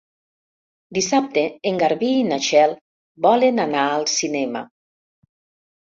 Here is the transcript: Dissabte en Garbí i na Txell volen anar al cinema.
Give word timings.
Dissabte 0.97 1.43
en 1.73 1.77
Garbí 1.85 2.09
i 2.23 2.25
na 2.31 2.41
Txell 2.47 2.75
volen 3.29 3.65
anar 3.69 3.87
al 3.95 4.11
cinema. 4.19 4.69